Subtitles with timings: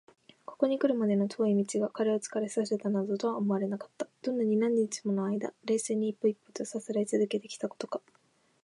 [0.47, 4.07] ここにくるまでの遠い道が彼を疲れさせたなどとは思われなかった。
[4.23, 8.01] どんなに何日ものあいだ、冷静に一歩一歩とさすらいつづけてきたことか！